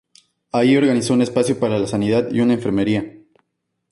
Allí 0.51 0.77
organizó 0.77 1.13
un 1.13 1.21
espacio 1.21 1.59
para 1.59 1.77
la 1.77 1.85
sanidad 1.85 2.27
y 2.31 2.39
una 2.41 2.55
enfermería. 2.55 3.17